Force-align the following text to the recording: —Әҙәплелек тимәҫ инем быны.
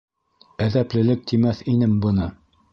—Әҙәплелек 0.67 1.23
тимәҫ 1.33 1.63
инем 1.77 1.97
быны. 2.07 2.35